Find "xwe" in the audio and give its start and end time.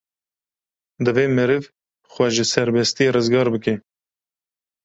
2.13-2.27